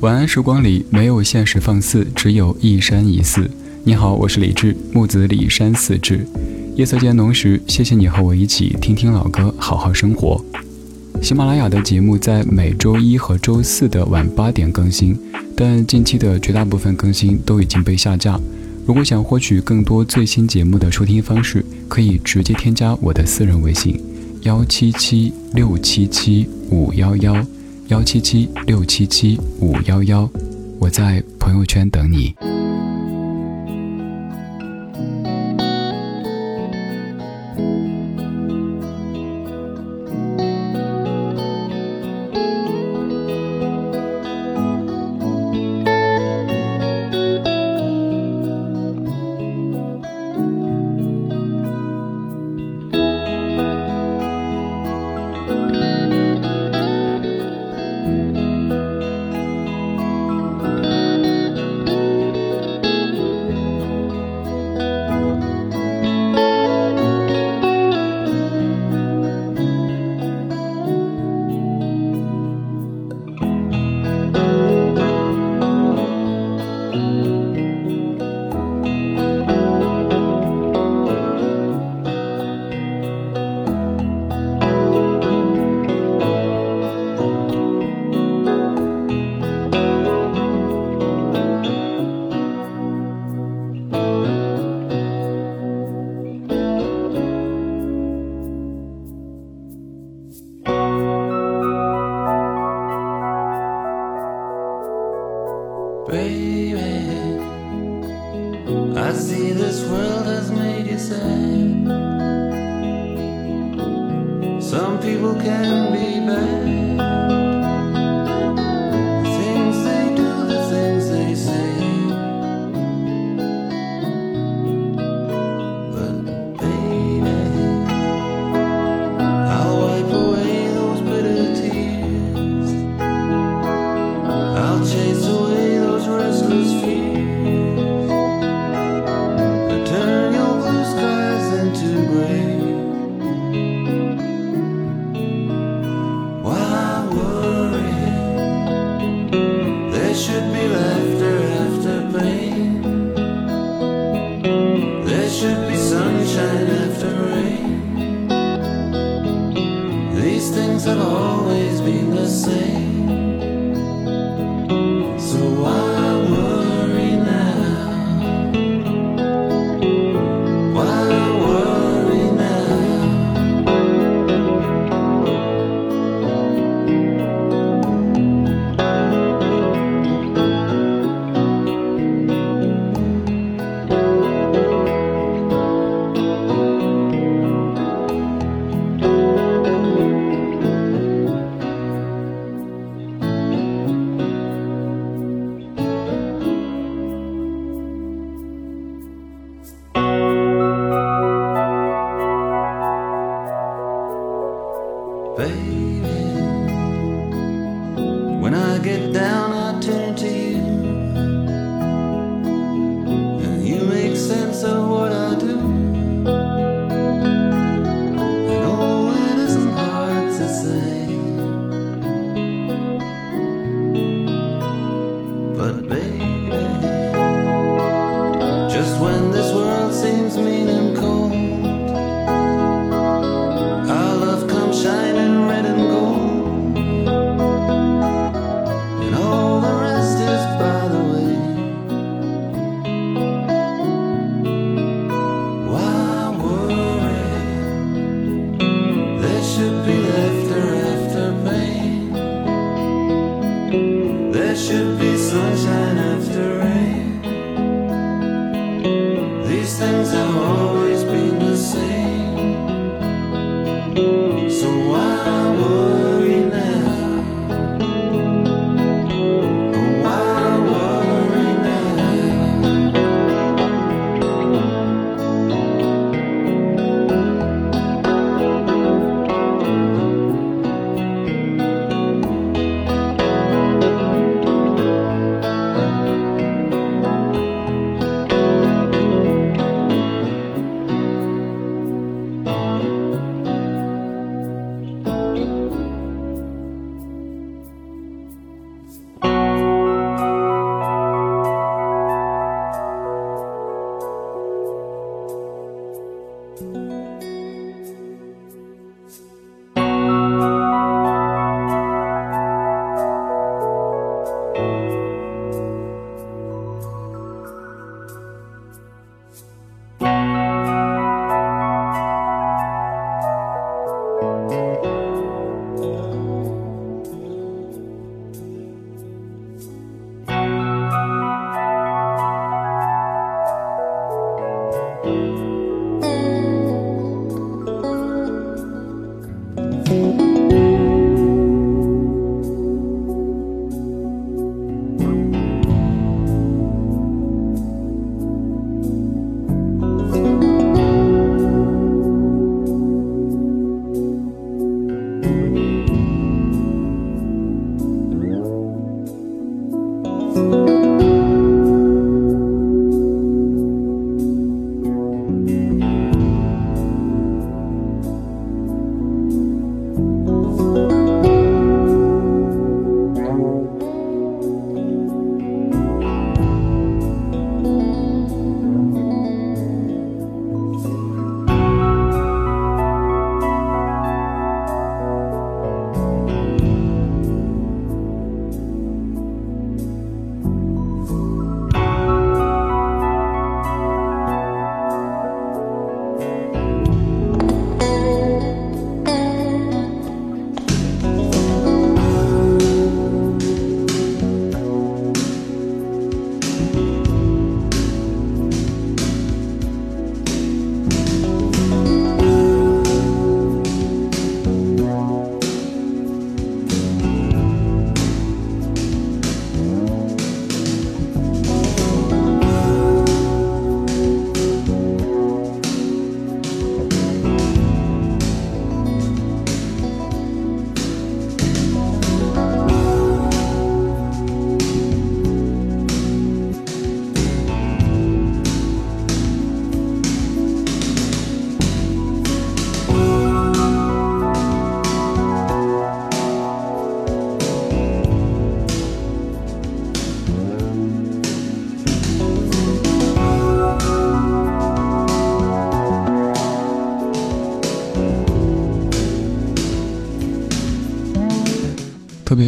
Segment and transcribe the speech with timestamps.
[0.00, 3.50] 晚安时光里没有现实放肆，只有一山一寺。
[3.82, 6.24] 你好，我是李志，木子李山寺志。
[6.76, 10.40] 夜色渐浓时，谢谢你和我一起听听老歌，好好生活。
[11.20, 15.18] 喜马拉雅的节目在每周一和周四的晚八点更新，
[15.56, 18.38] 但近期的绝大部分更新都已经被下架。
[18.86, 24.00] 如果想获取更多最新节目的收听方式，可以直接添加我的私人微信：
[24.42, 27.44] 幺七七六七七五幺幺。
[27.88, 30.28] 幺七七六七七五幺幺，
[30.78, 32.34] 我在朋友圈等你。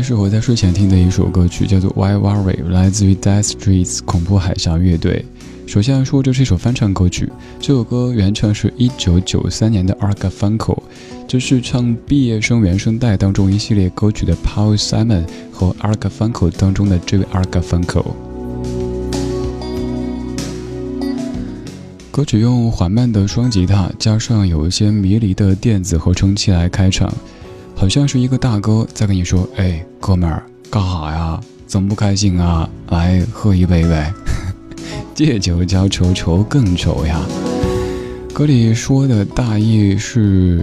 [0.00, 5.23] 别适合在睡前听的一首歌曲，叫做《Why Worry》，来自于 Death Streets 恐怖海峡乐队。
[5.67, 7.31] 首先来说，这是一首翻唱歌曲，
[7.61, 10.79] 这首歌原唱是一九九三年的 Arga Funko，
[11.29, 18.06] 这是唱毕业生原声带当中一系列歌曲的 Paul Simon 和 Arga Funko 当中的这位 Arga Funko。
[22.11, 27.12] 歌曲用缓慢的双吉他，加上有一些迷离的电子合成器来开场。
[27.80, 31.40] 好像是一个大哥在跟你说：“哎，哥们儿，干哈呀？
[31.66, 32.68] 怎么不开心啊？
[32.90, 34.12] 来喝一杯呗！
[35.16, 37.18] 借酒浇愁，愁更愁呀。”
[38.34, 40.62] 歌里说的大意是：“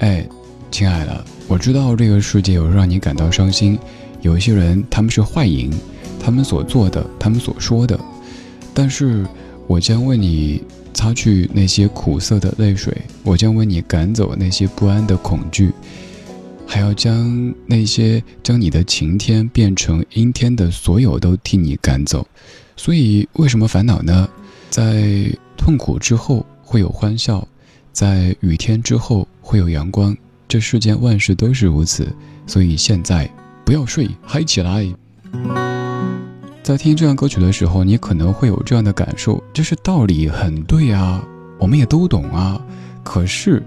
[0.00, 0.26] 哎，
[0.72, 3.78] 亲爱的，我知道这个世界有让你感到伤心，
[4.22, 5.70] 有一些人他们是坏人，
[6.18, 7.96] 他们所做的，他们所说的，
[8.74, 9.24] 但是
[9.68, 10.60] 我将为你
[10.92, 15.72] 擦去那些苦涩的泪水，我将为你赶走那些不安的恐惧。”
[16.70, 22.28] 还要将那些将你的晴天变成阴天的所有都替你赶走，
[22.76, 24.28] 所以为什么烦恼呢？
[24.68, 27.48] 在痛苦之后会有欢笑，
[27.90, 30.14] 在雨天之后会有阳光，
[30.46, 32.06] 这世间万事都是如此。
[32.46, 33.28] 所以现在
[33.64, 34.86] 不要睡，嗨起来！
[36.62, 41.26] 在听这样歌曲的时候，你可能会有这样的感受，就是道理很对啊，
[41.58, 42.60] 我们也都懂啊。
[43.02, 43.62] 可是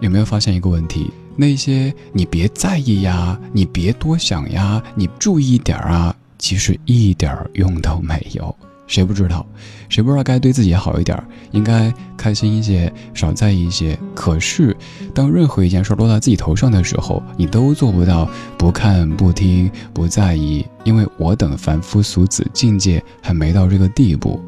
[0.00, 1.10] 有没有发现一个问题？
[1.36, 8.54] 那些你别在意呀，你别多想呀，你注意点儿啊，其实一点儿用都没有。
[8.86, 9.44] 谁不知道？
[9.88, 13.98] 谁不知道该对自己好一点，应该开心一些，少在意一些。
[14.14, 14.76] 可是，
[15.12, 24.40] 当任何一件事落在自己头上的时候，你都做不到不看、不听、不在意，因为我等凡夫俗子境界还没到这个地步。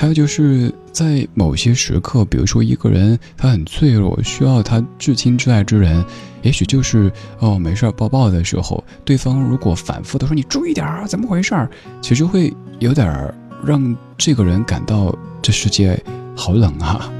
[0.00, 6.02] 还有就是在某些时刻，比如说一个人他很脆弱，需要他至亲至爱之人，
[6.40, 16.02] 也许就是哦没事抱抱的时候，对方如果反复的说你注意点儿，怎么回事儿，其实会有点让这个人感到这世界
[16.34, 17.12] 好冷啊。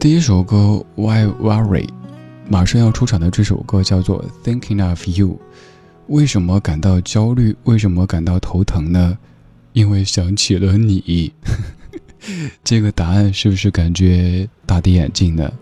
[0.00, 1.90] 第一首歌 Why Worry，
[2.48, 5.38] 马上要出场的这首歌叫做 Thinking of You，
[6.06, 7.54] 为什么感到焦虑？
[7.64, 9.18] 为什么感到头疼呢？
[9.74, 11.32] 因为想起了你，
[12.62, 15.52] 这个答案是不是感觉大跌眼镜呢？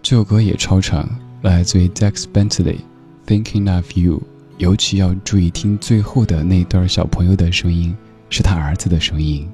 [0.00, 1.08] 这首歌也超长，
[1.42, 2.76] 来自于 Dex Bentley，
[3.26, 4.18] 《Thinking of You》，
[4.58, 7.92] 尤其要注意听最后的那段小朋友的声音，
[8.30, 9.48] 是他儿子的声音。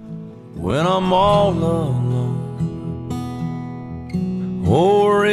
[4.67, 5.25] or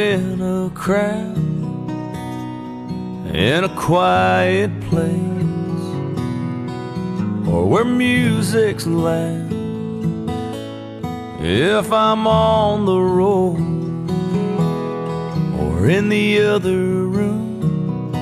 [7.48, 9.52] where music's loud.
[11.40, 14.10] If I'm on the road
[15.60, 18.12] or in the other room,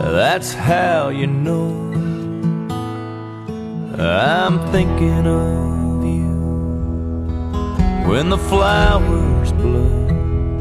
[0.00, 1.70] that's how you know
[3.98, 6.32] I'm thinking of you.
[8.08, 10.58] When the flowers bloom,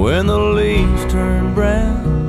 [0.00, 2.19] when the leaves turn brown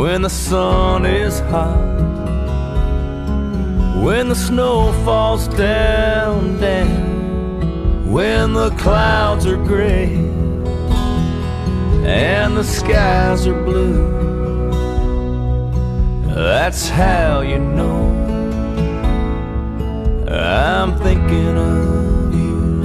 [0.00, 1.76] when the sun is hot,
[4.02, 10.14] when the snow falls down, down, when the clouds are gray
[12.06, 14.08] and the skies are blue.
[16.34, 18.00] That's how you know
[20.30, 22.82] I'm thinking of you.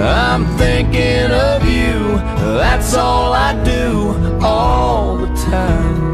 [0.00, 2.16] I'm thinking of you,
[2.58, 6.06] that's all I do all the time.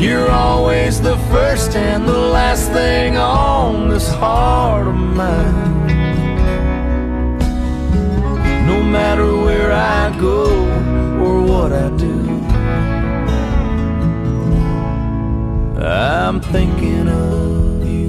[0.00, 5.86] You're always the first and the last thing on this heart of mine.
[8.66, 10.42] No matter where I go
[11.24, 12.16] or what I do,
[15.80, 18.08] I'm thinking of you.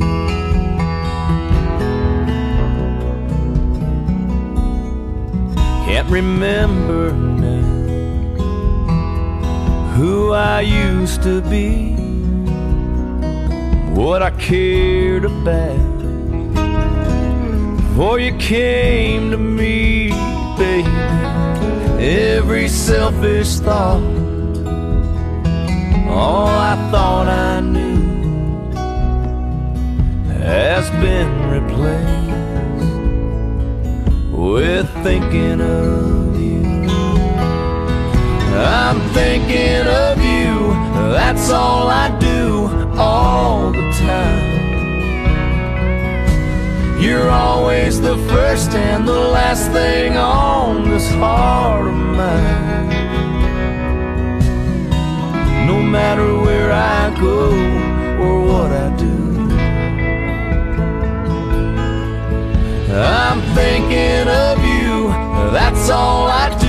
[5.85, 7.32] Can't remember
[10.31, 11.95] I used to be,
[13.93, 15.99] what I cared about.
[17.77, 20.09] Before you came to me,
[20.57, 20.89] baby,
[21.99, 24.01] every selfish thought,
[26.07, 28.71] all I thought I knew,
[30.39, 32.23] has been replaced
[34.31, 36.03] with thinking of.
[36.35, 36.42] I'm
[41.43, 44.61] that's all I do all the time.
[47.01, 52.87] You're always the first and the last thing on this heart of mine.
[55.67, 57.49] No matter where I go
[58.23, 59.17] or what I do,
[62.95, 65.09] I'm thinking of you.
[65.51, 66.62] That's all I do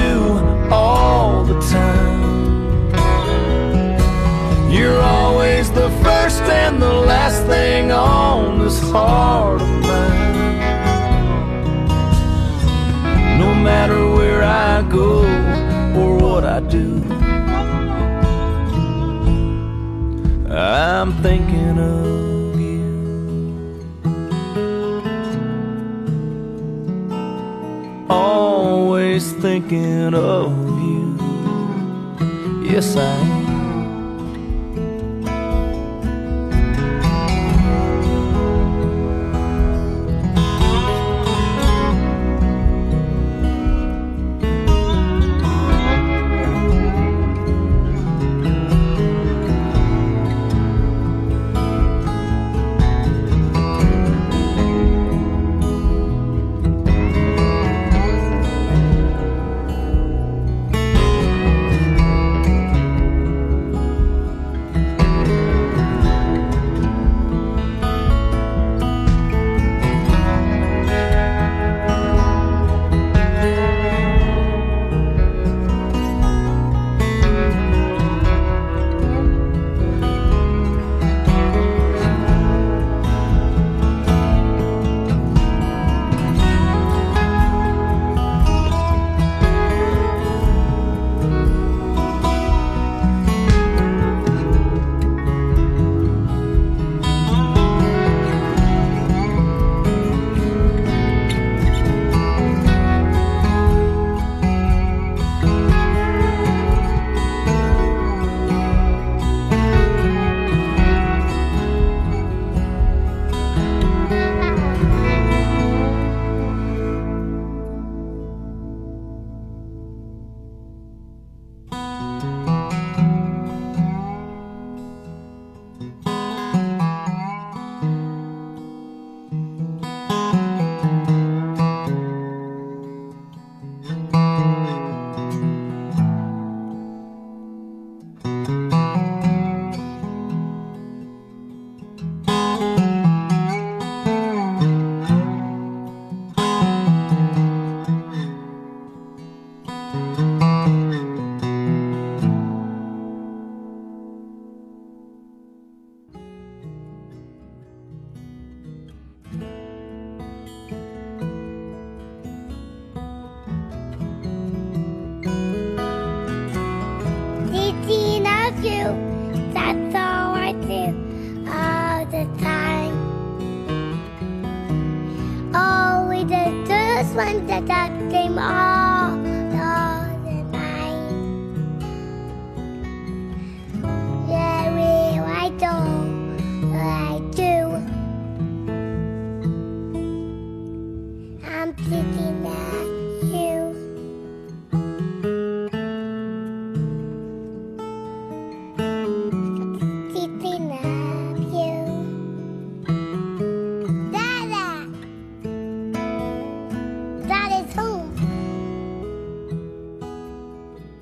[6.04, 10.58] first and the last thing on this heart of mine.
[13.38, 15.10] No matter where I go
[15.98, 16.88] or what I do,
[20.50, 22.84] I'm thinking of you.
[28.08, 30.52] Always thinking of
[30.88, 31.04] you.
[32.70, 33.43] Yes, I am.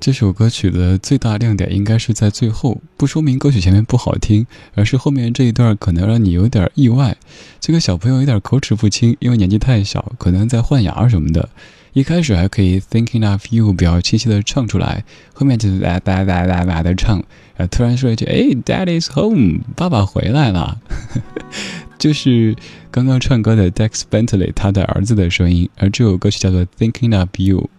[0.03, 4.45] 这首歌曲的最大亮点应该是在最后，不说明歌曲前面不好听，
[4.75, 7.15] 而是后面这一段可能让你有点意外。
[7.61, 11.47] 这个小朋友有点口齿不清，因为年纪太小，可能在换牙什么的。
[11.93, 17.21] 一开始还可以 thinking of you 比较清晰的唱出来，后面就是哒哒哒哒哒的唱，
[17.57, 18.35] 呃，突然说一句，哎
[18.65, 20.79] ，Dad is home，爸爸回来了，
[21.99, 22.55] 就是
[22.89, 27.69] 刚刚唱歌的 Dex Bentley 他的儿子的声音，而这首歌曲叫做 Thinking of You。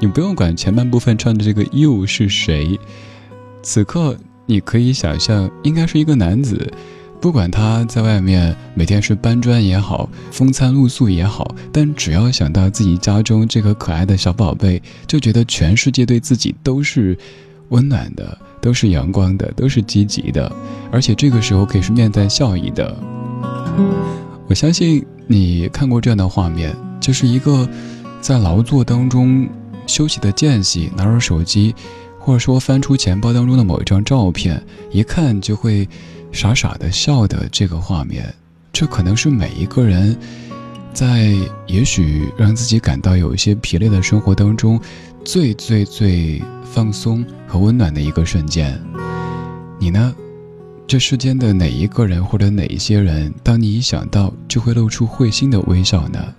[0.00, 2.78] 你不用管前半部分唱的这个 you 是谁，
[3.62, 6.72] 此刻你可以想象，应该是一个男子，
[7.20, 17.18] 不管他在外面每天是搬砖也好，风餐露宿也好，但只要想到自己家中这个可爱的小宝贝，就觉得全世界对自己都是
[17.70, 20.50] 温暖的，都是阳光的，都是积极的，
[20.92, 22.96] 而且这个时候可以是面带笑意的。
[24.46, 27.68] 我相信你看过这样的画面，就是一个
[28.20, 29.46] 在劳作当中
[29.86, 31.74] 休息的间隙，拿着手机，
[32.18, 35.86] 或者说翻出钱包当中的某一张照片，一看就会
[36.32, 38.34] 傻傻的笑的这个画面。
[38.72, 40.16] 这可能是每一个人
[40.92, 41.34] 在
[41.66, 44.80] 也许让自己感到有一些疲累的生活当中，
[45.24, 48.80] 最最最放松和温暖的一个瞬间。
[49.78, 50.14] 你呢？
[50.86, 56.34] 这世间的哪一个人或者哪一些人，当你一想到就会露出会心的微笑呢？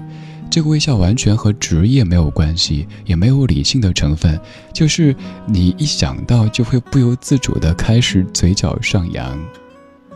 [0.49, 4.39] 这个微笑完全和职业没有关系，也没有理性的成分，
[4.73, 9.39] 就是你一想到就会不由自主的开始嘴角上扬。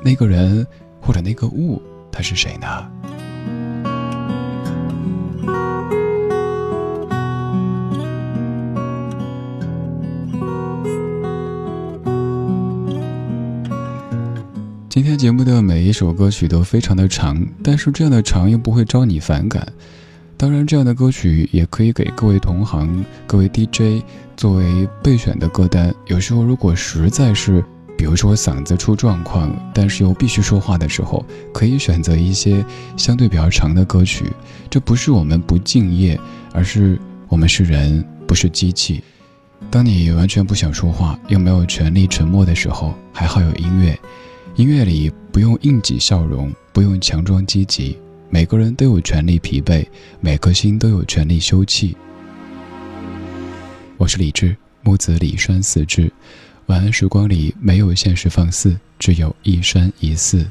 [0.04, 0.68] 那个人
[1.00, 2.68] 或者那个物，他是谁呢？
[14.90, 19.66] 今天节目的每一首歌曲都非常的长，但是这样的长又不会招你反感。
[20.36, 24.04] 当然，这样的歌曲也可以给各位同行、各位 DJ
[24.36, 25.94] 作为备选的歌单。
[26.08, 27.64] 有时候如果实在是，
[28.04, 32.62] 比如说嗓子出状况，但是又必须说话的时候，可以选择一些
[32.98, 34.26] 相对比较长的歌曲。
[34.70, 36.20] 这不是我们不敬业，
[36.52, 39.02] 而是我们是人，不是机器。
[39.72, 43.98] 当你完全不想说话，又没有权利沉默的时候，还好有音乐。
[44.58, 47.98] 音乐里不用硬挤笑容，不用强装积极，
[48.30, 49.88] 每个人都有权利疲惫，
[50.20, 51.96] 每颗心都有权利休憩。
[53.96, 56.12] 我是李志，木子李栓四志。
[56.68, 60.46] 晚安时光里没有现实放肆，只有一生一世。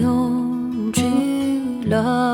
[0.00, 2.27] 又去了。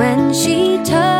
[0.00, 1.19] when she touched